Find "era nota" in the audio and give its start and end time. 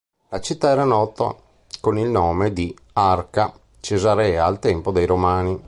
0.71-1.35